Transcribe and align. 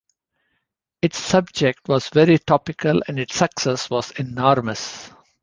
Its 1.03 1.15
subject 1.19 1.87
was 1.87 2.09
very 2.09 2.39
topical 2.39 3.03
and 3.07 3.19
its 3.19 3.35
success 3.35 3.87
was 3.87 4.09
enormous. 4.09 5.11